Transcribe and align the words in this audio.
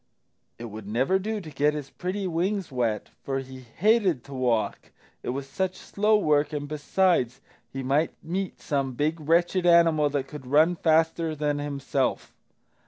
It 0.57 0.65
would 0.65 0.87
never 0.87 1.19
do 1.19 1.39
to 1.39 1.49
get 1.51 1.75
his 1.75 1.91
pretty 1.91 2.25
wings 2.25 2.71
wet, 2.71 3.09
for 3.21 3.37
he 3.37 3.59
hated 3.59 4.23
to 4.23 4.33
walk 4.33 4.91
it 5.21 5.29
was 5.29 5.47
such 5.47 5.75
slow 5.77 6.17
work 6.17 6.53
and, 6.53 6.67
besides, 6.67 7.39
he 7.71 7.83
might 7.83 8.11
meet 8.23 8.59
some 8.59 8.93
big 8.93 9.19
wretched 9.19 9.67
animal 9.67 10.09
that 10.09 10.27
could 10.27 10.47
run 10.47 10.75
faster 10.75 11.35
than 11.35 11.59
himself. 11.59 12.33